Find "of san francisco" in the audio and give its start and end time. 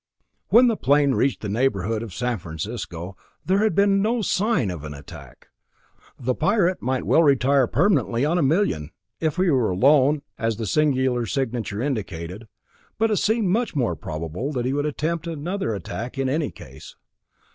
2.01-3.15